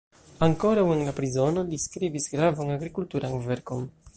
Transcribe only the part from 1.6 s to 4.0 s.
li skribis gravan agrikulturan verkon.